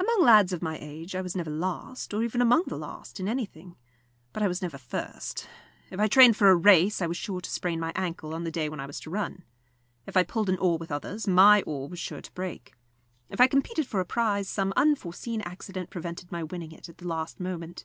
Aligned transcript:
Among 0.00 0.22
lads 0.24 0.54
of 0.54 0.62
my 0.62 0.78
age 0.80 1.14
I 1.14 1.20
was 1.20 1.36
never 1.36 1.50
last, 1.50 2.14
or 2.14 2.22
even 2.22 2.40
among 2.40 2.62
the 2.68 2.78
last, 2.78 3.20
in 3.20 3.28
anything; 3.28 3.76
but 4.32 4.42
I 4.42 4.48
was 4.48 4.62
never 4.62 4.78
first. 4.78 5.46
If 5.90 6.00
I 6.00 6.06
trained 6.08 6.38
for 6.38 6.48
a 6.48 6.56
race, 6.56 7.02
I 7.02 7.06
was 7.06 7.18
sure 7.18 7.42
to 7.42 7.50
sprain 7.50 7.78
my 7.78 7.92
ankle 7.94 8.32
on 8.34 8.44
the 8.44 8.50
day 8.50 8.70
when 8.70 8.80
I 8.80 8.86
was 8.86 8.98
to 9.00 9.10
run. 9.10 9.44
If 10.06 10.16
I 10.16 10.22
pulled 10.22 10.48
an 10.48 10.56
oar 10.56 10.78
with 10.78 10.90
others, 10.90 11.28
my 11.28 11.60
oar 11.66 11.90
was 11.90 11.98
sure 11.98 12.22
to 12.22 12.32
break. 12.32 12.72
If 13.28 13.38
I 13.38 13.48
competed 13.48 13.86
for 13.86 14.00
a 14.00 14.06
prize, 14.06 14.48
some 14.48 14.72
unforseen 14.78 15.42
accident 15.42 15.90
prevented 15.90 16.32
my 16.32 16.42
winning 16.42 16.72
it 16.72 16.88
at 16.88 16.96
the 16.96 17.06
last 17.08 17.38
moment. 17.38 17.84